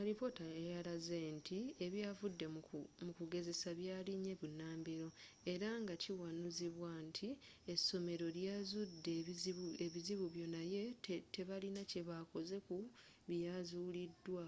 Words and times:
alipoota 0.00 0.46
yalaze 0.70 1.18
nti 1.36 1.58
ebyavudde 1.84 2.46
mu 3.06 3.12
kugezesa 3.18 3.68
byalinye 3.78 4.32
bunambiro 4.40 5.08
era 5.52 5.68
nga 5.82 5.94
kiwanuuzibwa 6.02 6.92
nti 7.08 7.28
essomero 7.72 8.26
lyazudde 8.36 9.12
ebizibu 9.86 10.24
bio 10.34 10.46
naye 10.56 10.82
tebalina 11.34 11.82
kyebakoze 11.90 12.56
ku 12.66 12.76
byazuulidwa 13.28 14.44